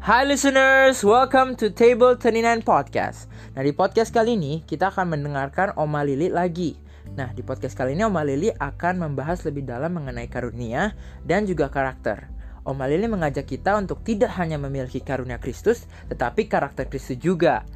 Hai 0.00 0.24
listeners, 0.24 1.04
welcome 1.04 1.52
to 1.60 1.68
Table 1.68 2.16
39 2.16 2.64
Podcast. 2.64 3.28
Nah 3.52 3.60
di 3.60 3.68
podcast 3.68 4.08
kali 4.08 4.32
ini 4.32 4.64
kita 4.64 4.88
akan 4.88 5.12
mendengarkan 5.12 5.76
Oma 5.76 6.00
Lili 6.00 6.32
lagi. 6.32 6.72
Nah 7.20 7.28
di 7.36 7.44
podcast 7.44 7.76
kali 7.76 7.92
ini 7.92 8.08
Oma 8.08 8.24
Lili 8.24 8.48
akan 8.48 8.96
membahas 8.96 9.44
lebih 9.44 9.68
dalam 9.68 9.92
mengenai 9.92 10.24
karunia 10.32 10.96
dan 11.28 11.44
juga 11.44 11.68
karakter. 11.68 12.32
Oma 12.64 12.88
Lili 12.88 13.12
mengajak 13.12 13.44
kita 13.44 13.76
untuk 13.76 14.00
tidak 14.00 14.32
hanya 14.40 14.56
memiliki 14.56 15.04
karunia 15.04 15.36
Kristus, 15.36 15.84
tetapi 16.08 16.48
karakter 16.48 16.88
Kristus 16.88 17.20
juga. 17.20 17.68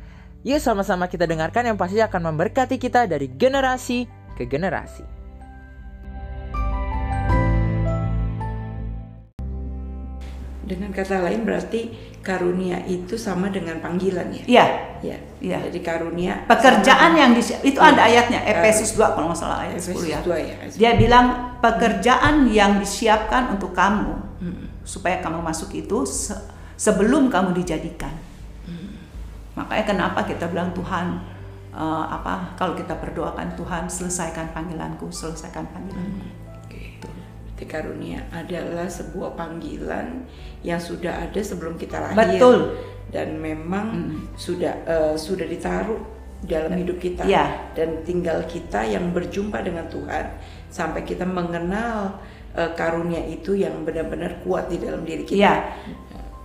Yuk 0.49 0.65
sama-sama 0.65 1.13
kita 1.13 1.29
dengarkan 1.29 1.69
yang 1.69 1.77
pasti 1.77 2.01
akan 2.01 2.33
memberkati 2.33 2.81
kita 2.81 3.05
dari 3.05 3.37
generasi 3.37 4.09
ke 4.33 4.49
generasi. 4.49 5.24
Dengan 10.65 10.91
kata 10.91 11.21
lain 11.21 11.45
berarti 11.45 11.93
karunia 12.21 12.81
itu 12.85 13.15
sama 13.15 13.49
dengan 13.49 13.79
panggilan 13.79 14.33
ya? 14.33 14.45
Iya. 14.45 14.67
Ya. 15.05 15.19
Iya. 15.39 15.59
Jadi 15.69 15.79
karunia 15.81 16.49
Pekerjaan 16.49 17.13
yang 17.13 17.33
di, 17.33 17.41
itu 17.41 17.77
Iya. 17.77 17.93
ada 17.93 18.03
ayatnya 18.03 18.41
Efesus 18.43 18.97
2 18.97 19.13
kalau 19.13 19.29
nggak 19.29 19.39
salah 19.39 19.61
ayat 19.61 19.77
Efesus 19.77 20.09
10 20.09 20.09
ya. 20.09 20.19
2 20.25 20.41
ya. 20.41 20.55
Dia 20.73 20.91
bilang 20.97 21.27
pekerjaan 21.61 22.49
yang 22.49 22.81
disiapkan 22.81 23.53
untuk 23.53 23.73
kamu 23.73 24.17
Hmm. 24.41 24.65
supaya 24.83 25.21
kamu 25.21 25.41
masuk 25.41 25.73
itu 25.73 26.05
se- 26.05 26.37
sebelum 26.75 27.29
kamu 27.29 27.53
dijadikan. 27.55 28.13
Hmm. 28.65 28.97
Makanya 29.55 29.85
kenapa 29.87 30.25
kita 30.25 30.49
bilang 30.49 30.73
Tuhan 30.73 31.33
eh, 31.75 32.05
apa 32.07 32.55
kalau 32.55 32.73
kita 32.73 32.95
berdoakan 32.95 33.53
Tuhan 33.55 33.85
selesaikan 33.85 34.55
panggilanku, 34.55 35.11
selesaikan 35.11 35.67
panggilanku. 35.69 36.23
Oke. 36.23 36.34
Berarti 37.65 37.81
karunia 37.81 38.21
adalah 38.29 38.85
sebuah 38.85 39.41
panggilan 39.41 40.29
yang 40.61 40.77
sudah 40.77 41.25
ada 41.25 41.41
sebelum 41.41 41.81
kita 41.81 41.97
lahir. 41.97 42.37
Betul. 42.37 42.59
Dan 43.09 43.41
memang 43.41 43.87
Mm. 44.13 44.37
sudah 44.37 44.75
eh, 44.85 45.15
sudah 45.17 45.49
ditaruh 45.49 45.97
dalam 46.45 46.77
hidup 46.77 47.01
kita 47.01 47.25
Iya. 47.25 47.73
dan 47.73 48.05
tinggal 48.05 48.45
kita 48.45 48.85
yang 48.85 49.17
berjumpa 49.17 49.65
dengan 49.65 49.89
Tuhan 49.89 50.29
sampai 50.69 51.09
kita 51.09 51.25
mengenal 51.25 52.21
eh, 52.53 52.69
karunia 52.77 53.25
itu 53.25 53.57
yang 53.57 53.81
benar-benar 53.83 54.45
kuat 54.45 54.69
di 54.69 54.77
dalam 54.77 55.03
diri 55.03 55.25
kita. 55.25 55.41
Iya. 55.41 55.55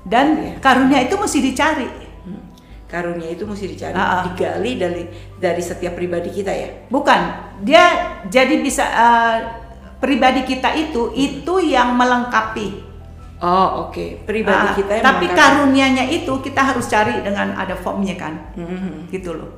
Dan 0.07 0.39
Iya. 0.39 0.53
karunia 0.63 1.03
itu 1.03 1.19
mesti 1.19 1.39
dicari. 1.44 1.85
Hmm. 2.23 2.44
Karunia 2.88 3.29
itu 3.29 3.44
mesti 3.45 3.66
dicari, 3.67 3.94
Ah, 3.94 4.01
ah. 4.01 4.22
digali 4.25 4.79
dari 4.79 5.03
dari 5.35 5.59
setiap 5.61 5.94
pribadi 5.94 6.31
kita 6.31 6.49
ya. 6.49 6.69
Bukan, 6.88 7.22
dia 7.61 7.83
jadi 8.25 8.55
bisa 8.57 8.85
eh, 8.88 9.58
pribadi 10.00 10.42
kita 10.44 10.73
itu 10.73 11.11
itu 11.14 11.53
yang 11.61 11.94
melengkapi. 11.94 12.88
Oh 13.39 13.88
oke, 13.88 14.28
pribadi 14.28 14.67
Ah, 14.67 14.75
kita 14.75 14.91
yang 15.00 15.06
tapi 15.06 15.25
melengkapi. 15.28 15.39
karunianya 15.39 16.06
itu 16.08 16.33
kita 16.44 16.59
harus 16.59 16.91
cari 16.91 17.23
dengan 17.23 17.56
ada 17.56 17.72
formnya 17.72 18.19
kan, 18.19 18.36
Mhm. 18.56 19.08
gitu 19.08 19.31
loh. 19.31 19.52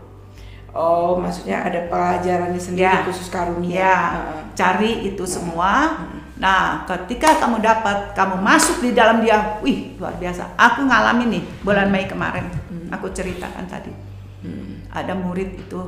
Oh, 0.72 1.18
maksudnya 1.18 1.66
ada 1.66 1.90
pelajarannya 1.90 2.62
sendiri 2.62 2.88
Ya. 2.88 3.04
khusus 3.04 3.28
karunia. 3.28 3.74
Ya, 3.76 3.98
Heeh. 4.16 4.42
cari 4.54 4.92
itu 5.04 5.26
semua. 5.26 5.98
Nah, 6.38 6.88
ketika 6.88 7.38
kamu 7.38 7.60
dapat, 7.60 8.14
kamu 8.14 8.40
masuk 8.40 8.82
di 8.82 8.94
dalam 8.94 9.20
dia, 9.20 9.60
wih 9.62 9.94
luar 10.00 10.16
biasa. 10.16 10.56
Aku 10.56 10.86
ngalamin 10.86 11.38
nih 11.38 11.44
bulan 11.62 11.90
Mei 11.90 12.06
kemarin, 12.06 12.48
aku 12.90 13.10
ceritakan 13.10 13.68
tadi. 13.68 13.92
Hmm. 14.42 14.82
Ada 14.90 15.14
murid 15.14 15.58
itu 15.60 15.82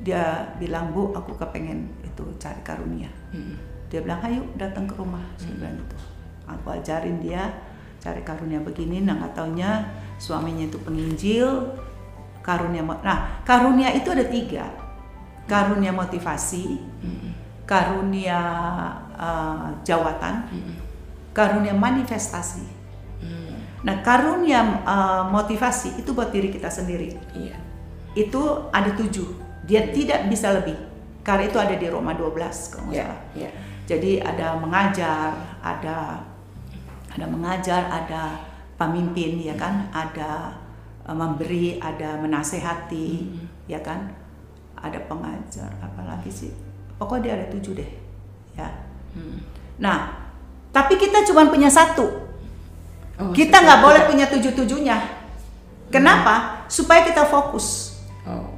dia 0.00 0.52
bilang 0.56 0.92
bu, 0.92 1.12
aku 1.12 1.34
kepengen 1.34 1.92
itu 2.00 2.24
cari 2.38 2.60
karunia. 2.62 3.10
Hmm. 3.34 3.56
Dia 3.88 4.00
bilang, 4.00 4.20
ayo 4.20 4.44
datang 4.54 4.84
ke 4.84 4.94
rumah. 4.94 5.24
Saya 5.36 5.56
bilang 5.56 5.76
gitu. 5.76 5.96
Aku 6.44 6.66
ajarin 6.70 7.20
dia 7.20 7.52
cari 7.98 8.20
karunia 8.22 8.60
begini. 8.60 9.00
Nah, 9.00 9.16
nggak 9.16 9.32
taunya 9.34 9.88
suaminya 10.16 10.64
itu 10.64 10.78
penginjil. 10.78 11.76
Karunia, 12.40 12.80
nah 12.80 13.44
karunia 13.44 13.92
itu 13.92 14.08
ada 14.08 14.24
tiga. 14.24 14.64
Karunia 15.44 15.92
motivasi, 15.92 16.80
Hmm. 17.04 17.32
karunia 17.64 18.40
eh, 19.12 19.68
jawatan, 19.82 20.48
karunia 21.32 21.74
manifestasi. 21.74 22.64
Hmm. 23.20 23.52
Nah, 23.84 24.00
karunia 24.00 24.60
eh, 24.80 25.22
motivasi 25.28 26.00
itu 26.00 26.12
buat 26.12 26.30
diri 26.30 26.48
kita 26.48 26.68
sendiri. 26.68 27.16
Iya. 27.34 27.56
Itu 28.14 28.72
ada 28.72 28.92
tujuh. 28.92 29.28
Dia 29.64 29.92
tidak 29.92 30.28
bisa 30.28 30.48
lebih. 30.54 30.76
Karena 31.20 31.44
itu 31.44 31.60
ada 31.60 31.76
di 31.76 31.84
Roma 31.84 32.16
12 32.16 32.72
kalau 32.72 32.88
nggak 32.88 32.96
Ya, 32.96 33.04
salah. 33.04 33.20
ya. 33.36 33.50
Jadi 33.88 34.20
ada 34.20 34.60
mengajar, 34.60 35.32
ada 35.64 36.20
ada 37.08 37.24
mengajar, 37.24 37.88
ada 37.88 38.36
pemimpin 38.76 39.40
ya 39.40 39.56
kan, 39.56 39.88
ada 39.88 40.52
eh, 41.08 41.16
memberi, 41.16 41.80
ada 41.80 42.20
menasehati 42.20 43.32
ya 43.64 43.80
kan, 43.80 44.12
ada 44.76 45.00
pengajar, 45.08 45.72
apalagi 45.80 46.28
sih. 46.28 46.52
Pokoknya 47.00 47.24
dia 47.24 47.32
ada 47.40 47.46
tujuh 47.56 47.72
deh, 47.80 47.90
ya. 48.52 48.68
Hmm. 49.16 49.40
Nah, 49.80 50.28
tapi 50.68 51.00
kita 51.00 51.24
cuma 51.24 51.48
punya 51.48 51.72
satu. 51.72 52.28
Oh, 53.18 53.32
kita 53.32 53.56
nggak 53.64 53.80
boleh 53.80 54.02
punya 54.04 54.28
tujuh 54.28 54.52
tujuhnya. 54.52 55.00
Kenapa? 55.88 56.68
Supaya 56.68 57.08
kita 57.08 57.24
fokus. 57.24 57.96
Oh. 58.28 58.52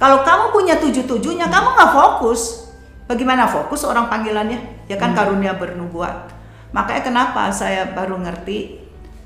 Kalau 0.00 0.24
kamu 0.24 0.48
punya 0.48 0.80
tujuh-tujuhnya, 0.80 1.52
kamu 1.52 1.68
nggak 1.76 1.92
fokus. 1.92 2.69
Bagaimana 3.10 3.50
fokus 3.50 3.82
orang 3.82 4.06
panggilannya? 4.06 4.86
Ya 4.86 4.94
kan 4.94 5.18
karunia 5.18 5.58
bernubuat. 5.58 6.30
Makanya 6.70 7.02
kenapa 7.02 7.50
saya 7.50 7.90
baru 7.90 8.22
ngerti, 8.22 8.78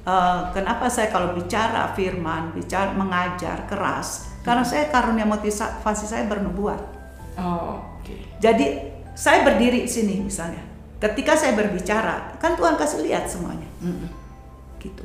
eh, 0.09 0.41
kenapa 0.57 0.89
saya 0.89 1.13
kalau 1.13 1.37
bicara 1.37 1.93
firman, 1.93 2.57
bicara 2.57 2.97
mengajar 2.97 3.69
keras, 3.69 4.41
karena 4.41 4.65
saya 4.65 4.89
karunia 4.89 5.29
motivasi 5.29 6.09
saya 6.09 6.25
bernubuat. 6.25 6.81
Oh, 7.37 7.77
oke. 8.01 8.41
Jadi 8.41 8.81
saya 9.13 9.45
berdiri 9.45 9.85
di 9.85 9.91
sini 9.93 10.17
misalnya, 10.25 10.65
ketika 10.97 11.37
saya 11.37 11.53
berbicara, 11.53 12.41
kan 12.41 12.57
Tuhan 12.57 12.81
kasih 12.81 13.05
lihat 13.05 13.29
semuanya, 13.29 13.69
Mm-mm. 13.85 14.09
gitu. 14.81 15.05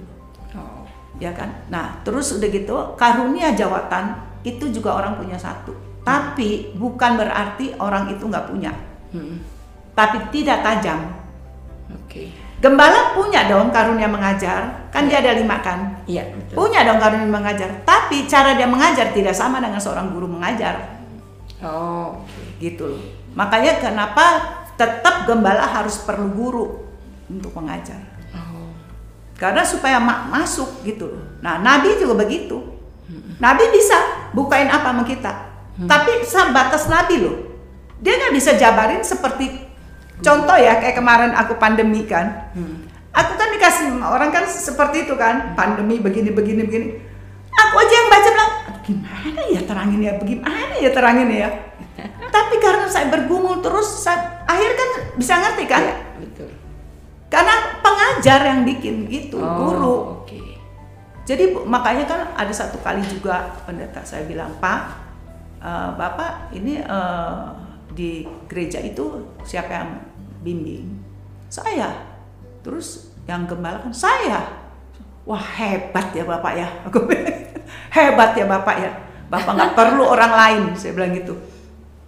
Oh. 0.55 0.87
ya 1.19 1.35
kan? 1.35 1.51
Nah, 1.67 1.99
terus 2.07 2.31
udah 2.31 2.47
gitu 2.47 2.73
karunia 2.95 3.51
jawatan 3.51 4.15
itu 4.47 4.71
juga 4.71 4.95
orang 4.95 5.19
punya 5.19 5.35
satu. 5.35 5.88
Tapi 6.03 6.73
bukan 6.75 7.11
berarti 7.19 7.75
orang 7.77 8.09
itu 8.13 8.23
nggak 8.25 8.47
punya. 8.49 8.71
Mm-mm. 9.13 9.37
Tapi 9.93 10.17
tidak 10.31 10.63
tajam. 10.63 11.11
Oke. 11.91 12.31
Gembala 12.59 13.15
punya 13.15 13.47
dong 13.47 13.71
karunia 13.71 14.11
mengajar, 14.11 14.91
kan 14.91 15.07
dia 15.07 15.23
ada 15.23 15.31
lima 15.31 15.63
kan? 15.63 16.03
Iya, 16.03 16.27
betul. 16.35 16.55
Punya 16.59 16.83
dong 16.83 16.99
karunia 16.99 17.31
mengajar. 17.31 17.71
Tapi 17.87 18.27
cara 18.27 18.59
dia 18.59 18.67
mengajar 18.67 19.15
tidak 19.15 19.31
sama 19.31 19.63
dengan 19.63 19.79
seorang 19.79 20.11
guru 20.11 20.27
mengajar, 20.27 20.99
Oh, 21.59 22.23
gitu 22.59 22.95
loh. 22.95 23.03
Makanya 23.35 23.83
kenapa 23.83 24.55
tetap 24.79 25.27
gembala 25.27 25.67
harus 25.67 25.99
perlu 26.07 26.31
guru 26.31 26.65
untuk 27.27 27.51
mengajar. 27.51 27.99
Oh. 28.31 28.71
Karena 29.35 29.63
supaya 29.63 29.99
ma- 29.99 30.27
masuk 30.31 30.83
gitu 30.87 31.11
loh. 31.15 31.23
Nah, 31.43 31.59
Nabi 31.59 31.99
juga 31.99 32.15
begitu. 32.23 32.79
Nabi 33.39 33.71
bisa 33.71 33.95
bukain 34.35 34.67
apa 34.69 34.91
sama 34.91 35.03
kita. 35.03 35.48
Tapi 35.87 36.27
sebatas 36.27 36.91
Nabi 36.91 37.15
loh. 37.23 37.37
Dia 38.03 38.15
nggak 38.15 38.33
bisa 38.35 38.55
jabarin 38.59 39.03
seperti 39.03 39.69
contoh 40.19 40.57
ya 40.59 40.79
kayak 40.79 40.99
kemarin 40.99 41.31
aku 41.35 41.55
pandemi 41.55 42.03
kan. 42.03 42.51
Hmm. 42.51 42.87
Aku 43.15 43.35
kan 43.35 43.49
dikasih 43.55 43.99
orang 43.99 44.31
kan 44.31 44.45
seperti 44.47 45.07
itu 45.07 45.15
kan, 45.15 45.55
pandemi 45.55 45.99
begini 45.99 46.31
begini 46.31 46.61
begini. 46.67 46.87
Aku 47.49 47.75
aja 47.81 47.93
yang 47.93 48.07
baca 48.07 48.29
bilang, 48.31 48.51
"Aduh, 48.69 48.79
gimana 48.85 49.41
ya 49.49 49.61
terangin 49.65 49.99
ya, 49.99 50.13
bagaimana 50.15 50.73
ya 50.79 50.89
terangin 50.93 51.29
ya. 51.33 51.49
Tapi 52.35 52.55
karena 52.61 52.85
saya 52.87 53.11
bergumul 53.11 53.59
terus, 53.59 54.05
saya, 54.05 54.45
akhirnya 54.47 54.77
kan 54.77 54.89
bisa 55.19 55.33
ngerti 55.41 55.63
kan? 55.67 55.83
Iya, 55.83 55.95
betul. 56.21 56.49
Karena 57.27 57.55
pengajar 57.81 58.39
yang 58.45 58.61
bikin 58.63 59.09
gitu, 59.09 59.41
Oh, 59.41 59.51
guru. 59.57 59.95
Oke. 60.23 60.39
Jadi 61.27 61.51
makanya 61.65 62.05
kan 62.07 62.21
ada 62.37 62.53
satu 62.53 62.79
kali 62.79 63.03
juga 63.09 63.57
pendeta 63.67 64.05
saya 64.05 64.23
bilang, 64.29 64.55
Pak, 64.61 65.08
eh, 65.59 65.89
Bapak 65.95 66.55
ini 66.55 66.79
eh, 66.79 67.39
di 67.93 68.23
gereja 68.47 68.79
itu 68.79 69.35
siapa 69.43 69.71
yang 69.71 69.89
bimbing? 70.43 70.99
Saya. 71.51 72.07
Terus 72.63 73.15
yang 73.29 73.45
gembala 73.45 73.83
kan 73.83 73.93
saya. 73.93 74.41
Wah 75.27 75.41
hebat 75.41 76.15
ya 76.15 76.25
Bapak 76.25 76.53
ya. 76.57 76.67
Aku 76.87 77.05
hebat 77.95 78.31
ya 78.33 78.45
Bapak 78.49 78.75
ya. 78.79 78.91
Bapak 79.29 79.53
nggak 79.53 79.73
perlu 79.77 80.09
orang 80.09 80.33
lain, 80.33 80.63
saya 80.73 80.97
bilang 80.97 81.13
gitu. 81.13 81.37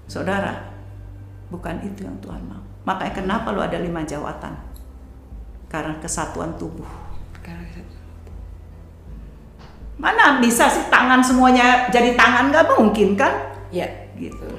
Saudara, 0.09 0.74
bukan 1.53 1.77
itu 1.86 2.01
yang 2.01 2.18
Tuhan 2.18 2.42
mau. 2.50 2.65
Makanya 2.81 3.13
kenapa 3.13 3.53
lu 3.53 3.62
ada 3.62 3.77
lima 3.77 4.01
jawatan? 4.01 4.57
Karena 5.69 6.01
kesatuan 6.01 6.57
tubuh. 6.57 6.89
Mana 10.01 10.42
bisa 10.42 10.65
sih 10.65 10.89
tangan 10.89 11.21
semuanya 11.21 11.94
jadi 11.94 12.18
tangan 12.18 12.50
nggak 12.50 12.74
mungkin 12.74 13.13
kan? 13.13 13.53
ya, 13.69 13.86
Gitu. 14.18 14.50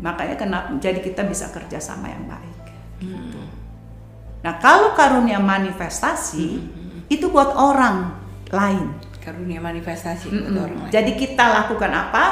Makanya 0.00 0.36
kenapa 0.36 0.68
jadi 0.76 1.00
kita 1.00 1.24
bisa 1.24 1.48
kerja 1.48 1.80
sama 1.80 2.12
yang 2.12 2.28
baik. 2.28 2.60
Hmm. 3.00 3.48
Nah 4.44 4.54
kalau 4.60 4.92
karunia 4.92 5.40
manifestasi 5.40 6.60
itu 7.08 7.26
buat 7.32 7.56
orang 7.56 8.12
lain. 8.52 8.92
Karunia 9.24 9.58
manifestasi 9.58 10.30
Mm-mm. 10.30 10.46
untuk 10.52 10.62
orang 10.68 10.78
lain. 10.86 10.92
Jadi 10.92 11.12
kita 11.16 11.44
lakukan 11.64 11.90
apa 11.90 12.24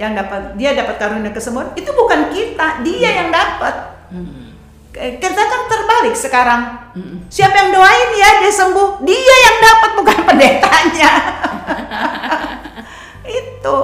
yang 0.00 0.16
dapat 0.16 0.56
dia 0.56 0.72
dapat 0.72 0.96
karunia 0.96 1.34
kesembuhan 1.34 1.74
itu 1.76 1.90
bukan 1.92 2.32
kita, 2.32 2.80
dia 2.86 3.10
yang 3.20 3.28
dapat. 3.28 3.74
Mm. 4.08 4.48
Kita 4.94 5.42
kan 5.42 5.62
terbalik 5.68 6.14
sekarang. 6.16 6.62
Mm-mm. 6.96 7.28
Siapa 7.28 7.54
yang 7.54 7.70
doain 7.74 8.10
ya 8.16 8.30
dia 8.40 8.52
sembuh, 8.54 9.04
dia 9.04 9.36
yang 9.50 9.56
dapat 9.60 9.90
bukan 10.00 10.18
itu. 13.40 13.78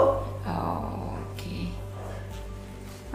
Oh, 0.45 1.17
oke. 1.17 1.57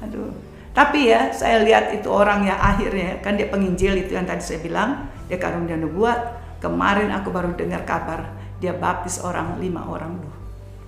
Aduh. 0.06 0.34
Tapi 0.72 1.12
ya 1.12 1.36
saya 1.36 1.68
lihat 1.68 1.92
itu 1.92 2.08
orang 2.08 2.48
yang 2.48 2.56
akhirnya 2.56 3.20
kan 3.20 3.36
dia 3.36 3.52
penginjil 3.52 3.92
itu 4.00 4.16
yang 4.16 4.24
tadi 4.24 4.40
saya 4.40 4.64
bilang 4.64 5.12
dia 5.28 5.36
karunia 5.36 5.76
nubuat. 5.76 6.40
Kemarin 6.62 7.10
aku 7.10 7.34
baru 7.34 7.58
dengar 7.58 7.82
kabar 7.84 8.38
dia 8.62 8.78
baptis 8.78 9.18
orang 9.26 9.58
lima 9.58 9.90
orang 9.90 10.22
loh 10.22 10.38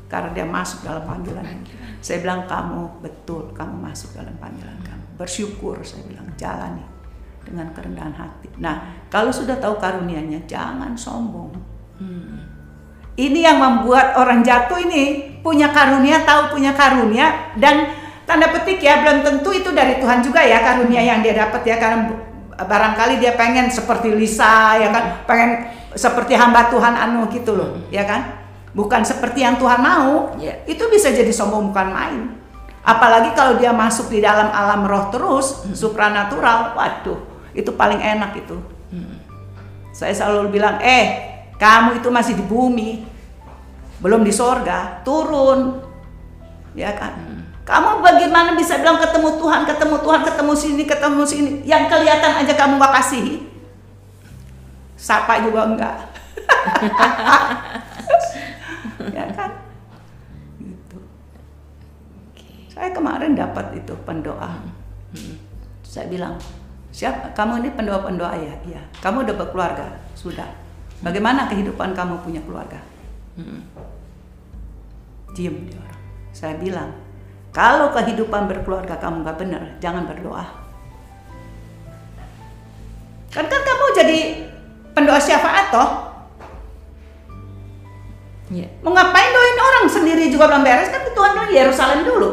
karena 0.05 0.29
dia 0.29 0.45
masuk 0.45 0.85
dalam 0.85 1.01
panggilan. 1.09 1.65
Saya 1.97 2.21
bilang 2.21 2.45
kamu 2.45 3.01
betul 3.01 3.49
kamu 3.57 3.81
masuk 3.81 4.13
dalam 4.13 4.37
panggilan 4.37 4.77
kamu. 4.85 5.17
Bersyukur 5.17 5.81
saya 5.81 6.05
bilang 6.05 6.29
jalani 6.37 6.85
dengan 7.41 7.73
kerendahan 7.73 8.13
hati. 8.13 8.53
Nah 8.61 9.01
kalau 9.09 9.33
sudah 9.33 9.57
tahu 9.57 9.81
karunianya 9.81 10.45
jangan 10.45 10.93
sombong. 10.93 11.49
Ini 13.13 13.39
yang 13.45 13.61
membuat 13.61 14.17
orang 14.17 14.41
jatuh 14.41 14.81
ini 14.81 15.37
punya 15.45 15.69
karunia, 15.69 16.25
tahu 16.25 16.57
punya 16.57 16.73
karunia 16.73 17.53
dan 17.61 17.93
tanda 18.25 18.49
petik 18.49 18.81
ya 18.81 19.05
belum 19.05 19.21
tentu 19.21 19.53
itu 19.53 19.69
dari 19.69 20.01
Tuhan 20.01 20.25
juga 20.25 20.41
ya 20.41 20.63
karunia 20.63 21.01
yang 21.03 21.19
dia 21.21 21.37
dapat 21.37 21.61
ya 21.61 21.77
karena 21.77 22.09
barangkali 22.57 23.21
dia 23.21 23.37
pengen 23.37 23.69
seperti 23.69 24.13
Lisa 24.13 24.77
ya 24.81 24.89
kan, 24.89 25.25
pengen 25.29 25.69
seperti 25.93 26.33
hamba 26.33 26.73
Tuhan 26.73 26.93
anu 26.97 27.29
gitu 27.29 27.53
loh, 27.53 27.85
ya 27.93 28.01
kan? 28.05 28.41
Bukan 28.73 29.05
seperti 29.05 29.45
yang 29.45 29.61
Tuhan 29.61 29.77
mau. 29.77 30.33
Iya. 30.41 30.65
Itu 30.65 30.89
bisa 30.89 31.13
jadi 31.13 31.29
sombong 31.29 31.69
bukan 31.69 31.87
main. 31.93 32.21
Apalagi 32.81 33.37
kalau 33.37 33.61
dia 33.61 33.69
masuk 33.69 34.09
di 34.09 34.19
dalam 34.19 34.49
alam 34.49 34.83
roh 34.89 35.13
terus, 35.13 35.69
supranatural, 35.71 36.73
waduh, 36.73 37.21
itu 37.53 37.69
paling 37.77 38.01
enak 38.01 38.33
itu. 38.41 38.57
Saya 39.93 40.11
selalu 40.11 40.57
bilang, 40.57 40.81
eh, 40.81 41.32
kamu 41.57 42.01
itu 42.01 42.09
masih 42.09 42.33
di 42.37 42.45
bumi, 42.45 43.05
belum 44.01 44.25
di 44.25 44.33
sorga, 44.33 45.01
turun, 45.05 45.79
ya 46.75 46.91
kan? 46.97 47.45
Kamu 47.63 48.03
bagaimana 48.03 48.59
bisa 48.59 48.75
bilang 48.83 48.99
ketemu 48.99 49.39
Tuhan, 49.39 49.63
ketemu 49.63 49.95
Tuhan, 50.03 50.21
ketemu 50.27 50.51
sini, 50.51 50.83
ketemu 50.83 51.23
sini, 51.23 51.49
yang 51.63 51.87
kelihatan 51.87 52.43
aja 52.43 52.53
kamu 52.59 52.75
gak 52.75 52.93
kasihi, 52.99 53.47
sapa 54.99 55.39
juga 55.39 55.71
enggak, 55.71 55.95
ya 59.15 59.25
kan? 59.31 59.51
Gitu. 60.59 60.97
Saya 62.71 62.89
kemarin 62.91 63.37
dapat 63.37 63.77
itu 63.77 63.93
pendoa. 64.03 64.59
Saya 65.85 66.09
bilang, 66.09 66.41
siap, 66.89 67.37
kamu 67.37 67.61
ini 67.61 67.69
pendoa-pendoa 67.77 68.33
ya? 68.33 68.53
Iya. 68.65 68.81
Kamu 68.99 69.23
udah 69.23 69.35
berkeluarga? 69.37 70.01
Sudah. 70.17 70.62
Bagaimana 71.03 71.51
kehidupan 71.51 71.91
kamu 71.91 72.23
punya 72.23 72.39
keluarga? 72.47 72.79
Diem 75.35 75.67
dia 75.67 75.77
orang. 75.77 76.01
Saya 76.31 76.55
bilang, 76.55 76.95
kalau 77.51 77.91
kehidupan 77.91 78.47
berkeluarga 78.47 78.95
kamu 78.97 79.27
nggak 79.27 79.37
benar, 79.37 79.63
jangan 79.83 80.07
berdoa. 80.07 80.45
Kan 83.33 83.45
kan 83.51 83.61
kamu 83.61 83.85
jadi 83.99 84.17
pendoa 84.95 85.19
syafaat 85.19 85.73
toh? 85.73 85.89
Iya. 88.53 88.69
Mau 88.85 88.93
ngapain 88.93 89.33
doain 89.33 89.59
orang 89.59 89.85
sendiri 89.89 90.29
juga 90.29 90.45
belum 90.45 90.61
beres 90.61 90.93
kan 90.93 91.01
Tuhan 91.09 91.31
bilang 91.33 91.51
Yerusalem 91.51 91.99
dulu. 92.05 92.31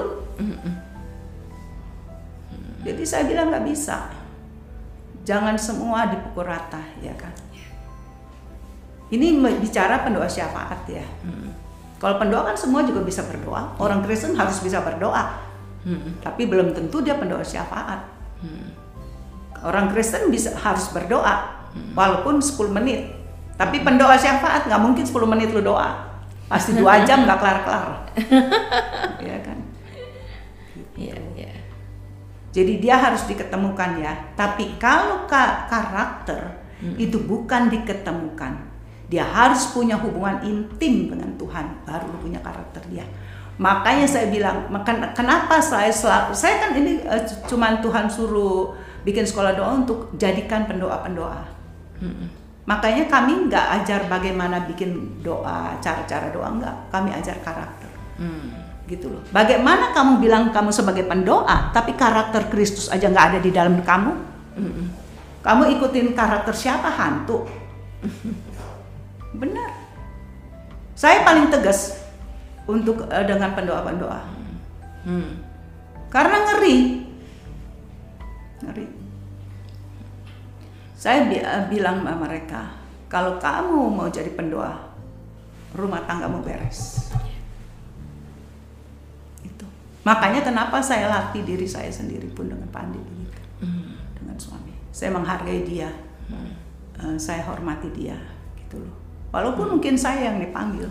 Jadi 2.80 3.02
saya 3.04 3.28
bilang 3.28 3.52
nggak 3.52 3.66
bisa. 3.68 4.08
Jangan 5.24 5.56
semua 5.60 6.08
dipukul 6.08 6.48
rata, 6.48 6.80
ya 7.04 7.12
kan? 7.12 7.32
Ini 9.10 9.26
bicara 9.58 10.00
pendoa 10.00 10.26
syafaat 10.26 10.86
ya. 10.86 11.02
Kalau 11.98 12.16
pendoa 12.16 12.46
kan 12.46 12.56
semua 12.56 12.80
juga 12.80 13.02
bisa 13.02 13.20
berdoa. 13.22 13.74
Orang 13.76 14.00
Kristen 14.00 14.32
harus 14.32 14.58
bisa 14.58 14.80
berdoa. 14.80 15.36
Tapi 16.20 16.46
belum 16.46 16.72
tentu 16.72 17.00
dia 17.00 17.18
pendoa 17.18 17.42
syafaat. 17.42 18.06
Orang 19.60 19.92
Kristen 19.92 20.30
bisa 20.30 20.54
harus 20.56 20.88
berdoa 20.88 21.60
walaupun 21.92 22.40
10 22.40 22.70
menit. 22.72 23.12
Tapi 23.54 23.84
pendoa 23.84 24.16
syafaat 24.16 24.64
nggak 24.64 24.80
mungkin 24.80 25.04
10 25.04 25.12
menit 25.28 25.52
lu 25.52 25.60
doa. 25.60 26.08
Pasti 26.48 26.72
dua 26.72 26.98
jam 27.08 27.26
nggak 27.26 27.38
kelar-kelar. 27.38 27.88
Iya 29.20 29.36
kan? 29.44 29.58
Iya, 30.96 31.16
iya. 31.36 31.52
Jadi 32.50 32.80
dia 32.80 32.96
harus 32.96 33.28
diketemukan 33.28 34.00
ya. 34.00 34.32
Tapi 34.32 34.80
kalau 34.80 35.28
ka- 35.28 35.68
karakter 35.68 36.56
itu 36.96 37.20
bukan 37.20 37.68
diketemukan. 37.68 38.69
Dia 39.10 39.26
harus 39.26 39.74
punya 39.74 39.98
hubungan 39.98 40.38
intim 40.46 41.10
dengan 41.10 41.34
Tuhan 41.34 41.82
baru 41.82 42.06
lu 42.14 42.18
punya 42.22 42.38
karakter 42.38 42.78
dia. 42.86 43.02
Makanya 43.60 44.06
saya 44.06 44.30
bilang, 44.30 44.70
kenapa 45.12 45.60
saya 45.60 45.90
selalu 45.92 46.32
saya 46.32 46.62
kan 46.62 46.70
ini 46.72 47.02
c- 47.02 47.44
cuman 47.44 47.82
Tuhan 47.82 48.06
suruh 48.08 48.72
bikin 49.04 49.26
sekolah 49.26 49.52
doa 49.52 49.74
untuk 49.76 50.14
jadikan 50.16 50.64
pendoa-pendoa. 50.64 51.42
Makanya 52.64 53.10
kami 53.10 53.50
nggak 53.50 53.66
ajar 53.82 54.06
bagaimana 54.06 54.64
bikin 54.64 55.20
doa, 55.20 55.74
cara-cara 55.82 56.30
doa 56.30 56.46
enggak. 56.48 56.76
Kami 56.88 57.10
ajar 57.10 57.36
karakter 57.42 57.90
gitu 58.86 59.10
loh. 59.10 59.22
Bagaimana 59.28 59.90
kamu 59.90 60.18
bilang 60.18 60.54
kamu 60.54 60.70
sebagai 60.70 61.04
pendoa, 61.04 61.70
tapi 61.70 61.98
karakter 61.98 62.46
Kristus 62.46 62.86
aja 62.88 63.10
nggak 63.10 63.26
ada 63.34 63.38
di 63.42 63.50
dalam 63.50 63.82
kamu? 63.82 64.12
Kamu 65.42 65.62
ikutin 65.76 66.14
karakter 66.14 66.54
siapa 66.54 66.88
hantu? 66.88 67.44
Benar. 69.34 69.70
Saya 70.94 71.22
paling 71.22 71.48
tegas 71.48 71.96
untuk 72.66 73.06
eh, 73.08 73.24
dengan 73.24 73.54
pendoa-pendoa. 73.54 74.20
Karena 76.10 76.36
ngeri. 76.44 76.78
Ngeri. 78.60 78.86
Saya 80.92 81.24
bi- 81.24 81.40
eh, 81.40 81.64
bilang 81.72 82.04
sama 82.04 82.20
mereka, 82.20 82.76
kalau 83.08 83.40
kamu 83.40 83.80
mau 83.88 84.08
jadi 84.12 84.28
pendoa, 84.36 84.92
rumah 85.72 86.04
tanggamu 86.04 86.44
beres. 86.44 87.08
Itu. 89.40 89.64
Makanya 90.04 90.44
kenapa 90.44 90.82
saya 90.84 91.08
latih 91.08 91.46
diri 91.46 91.64
saya 91.64 91.88
sendiri 91.88 92.28
pun 92.28 92.50
dengan 92.52 92.68
Pandi 92.68 93.00
begitu. 93.00 93.40
Dengan 94.20 94.36
suami. 94.36 94.74
Saya 94.92 95.16
menghargai 95.16 95.64
dia. 95.64 95.88
Eh, 97.00 97.16
saya 97.16 97.40
hormati 97.48 97.88
dia 97.96 98.20
gitu 98.60 98.84
loh. 98.84 98.94
Walaupun 99.30 99.78
mungkin 99.78 99.94
saya 99.94 100.30
yang 100.30 100.42
dipanggil. 100.42 100.90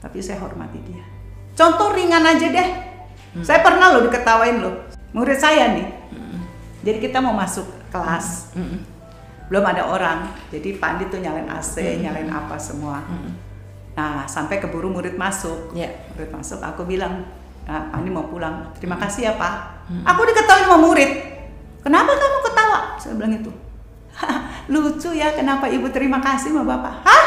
Tapi 0.00 0.18
saya 0.18 0.40
hormati 0.40 0.80
dia. 0.88 1.04
Contoh 1.52 1.92
ringan 1.92 2.24
aja 2.24 2.48
deh. 2.48 2.68
Saya 3.44 3.60
pernah 3.60 3.92
loh 3.92 4.08
diketawain 4.08 4.60
loh. 4.60 4.88
Murid 5.12 5.36
saya 5.36 5.76
nih. 5.76 5.88
Jadi 6.82 6.98
kita 6.98 7.20
mau 7.20 7.36
masuk 7.36 7.68
kelas. 7.92 8.56
Belum 9.52 9.64
ada 9.68 9.84
orang. 9.84 10.32
Jadi 10.48 10.80
Pandi 10.80 11.12
tuh 11.12 11.20
nyalain 11.20 11.46
AC, 11.52 12.00
nyalain 12.00 12.32
apa 12.32 12.56
semua. 12.56 13.04
Nah, 13.92 14.24
sampai 14.24 14.56
keburu 14.56 14.88
murid 14.88 15.20
masuk. 15.20 15.76
Iya. 15.76 15.92
Murid 16.16 16.32
masuk, 16.32 16.64
aku 16.64 16.88
bilang, 16.88 17.28
nah, 17.68 17.92
Pandi 17.92 18.08
mau 18.08 18.24
pulang. 18.24 18.72
Terima 18.80 18.96
kasih 18.96 19.28
ya 19.28 19.32
Pak. 19.36 19.84
Aku 20.08 20.24
diketawain 20.24 20.64
sama 20.64 20.80
murid. 20.80 21.10
Kenapa 21.84 22.16
kamu 22.16 22.38
ketawa? 22.48 22.78
Saya 22.96 23.12
bilang 23.20 23.36
itu. 23.36 23.52
"Hah, 24.62 24.70
Lucu 24.70 25.10
ya 25.10 25.34
kenapa 25.34 25.66
ibu 25.66 25.90
terima 25.90 26.22
kasih 26.22 26.54
sama 26.54 26.62
bapak. 26.62 27.02
Hah? 27.02 27.24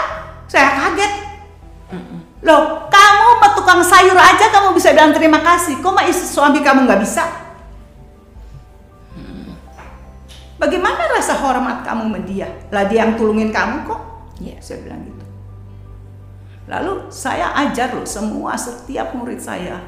Saya 0.48 0.72
kaget. 0.72 1.14
Loh, 2.46 2.86
kamu 2.88 3.28
sama 3.36 3.48
tukang 3.58 3.82
sayur 3.82 4.16
aja 4.16 4.54
kamu 4.54 4.78
bisa 4.78 4.94
bilang 4.94 5.12
terima 5.12 5.42
kasih. 5.42 5.82
Kok 5.82 5.92
sama 5.92 6.04
istri 6.06 6.28
suami 6.30 6.60
kamu 6.62 6.86
nggak 6.86 7.02
bisa? 7.02 7.26
Bagaimana 10.56 11.12
rasa 11.12 11.36
hormat 11.36 11.84
kamu 11.84 12.08
sama 12.08 12.20
dia? 12.24 12.48
Lah 12.72 12.88
dia 12.88 13.04
yang 13.04 13.20
tulungin 13.20 13.52
kamu 13.52 13.84
kok. 13.90 14.02
Iya. 14.40 14.62
Saya 14.62 14.86
bilang 14.86 15.04
gitu. 15.04 15.26
Lalu 16.66 16.94
saya 17.14 17.54
ajar 17.66 17.94
loh 17.94 18.08
semua 18.08 18.58
setiap 18.58 19.14
murid 19.14 19.38
saya. 19.38 19.82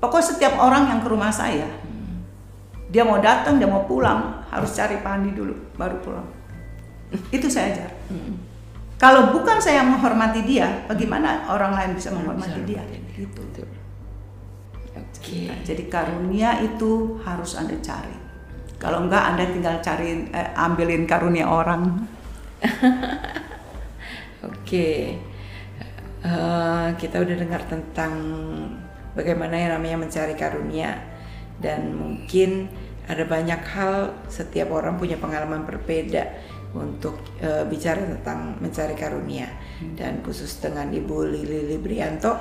Pokoknya 0.00 0.36
setiap 0.36 0.54
orang 0.60 0.92
yang 0.92 1.00
ke 1.00 1.08
rumah 1.08 1.32
saya. 1.32 1.64
Dia 2.92 3.02
mau 3.02 3.18
datang, 3.18 3.56
dia 3.56 3.66
mau 3.66 3.88
pulang, 3.88 4.44
harus 4.52 4.70
cari 4.76 5.00
Pandi 5.00 5.32
dulu 5.32 5.74
baru 5.74 5.96
pulang. 6.04 6.28
Itu 7.34 7.46
saya 7.50 7.74
ajar. 7.74 7.90
Kalau 8.98 9.34
bukan 9.34 9.58
saya 9.58 9.82
menghormati 9.84 10.46
dia, 10.46 10.86
bagaimana 10.86 11.50
orang 11.50 11.74
lain 11.74 11.90
bisa 11.98 12.14
menghormati 12.14 12.60
dia? 12.64 12.82
Gitu. 13.14 13.42
Oke. 14.94 15.50
Nah, 15.50 15.58
jadi 15.66 15.84
karunia 15.90 16.62
itu 16.62 17.18
harus 17.26 17.58
Anda 17.58 17.74
cari. 17.82 18.16
Kalau 18.78 19.08
enggak 19.08 19.34
Anda 19.34 19.44
tinggal 19.50 19.76
cari 19.82 20.28
eh, 20.30 20.50
ambilin 20.54 21.08
karunia 21.08 21.48
orang. 21.48 22.06
Oke, 24.44 25.18
Eh, 26.24 26.88
kita 26.96 27.20
udah 27.20 27.36
dengar 27.36 27.68
tentang 27.68 28.16
bagaimana 29.12 29.60
yang 29.60 29.76
namanya 29.76 30.08
mencari 30.08 30.32
karunia 30.32 30.96
dan 31.60 31.92
mungkin 31.92 32.72
ada 33.04 33.28
banyak 33.28 33.60
hal 33.60 34.24
setiap 34.32 34.72
orang 34.72 34.96
punya 34.96 35.20
pengalaman 35.20 35.68
berbeda 35.68 36.24
untuk 36.74 37.22
eh, 37.38 37.62
bicara 37.64 38.02
tentang 38.02 38.58
mencari 38.58 38.98
karunia 38.98 39.46
dan 39.94 40.20
khusus 40.26 40.58
dengan 40.58 40.90
Ibu 40.90 41.30
Lili 41.30 41.70
Librianto 41.70 42.34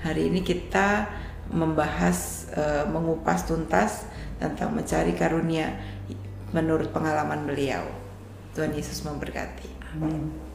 hari 0.00 0.30
ini 0.30 0.40
kita 0.46 1.10
membahas 1.50 2.48
eh, 2.54 2.84
mengupas 2.86 3.44
tuntas 3.44 4.06
tentang 4.38 4.72
mencari 4.72 5.12
karunia 5.12 5.74
menurut 6.54 6.90
pengalaman 6.90 7.46
beliau. 7.46 7.84
Tuhan 8.54 8.74
Yesus 8.74 9.06
memberkati. 9.06 9.70
Amin. 9.94 10.49